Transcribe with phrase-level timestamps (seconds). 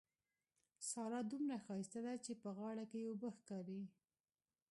[0.89, 3.81] سارا دومره ښايسته ده چې په غاړه کې يې اوبه ښکاري.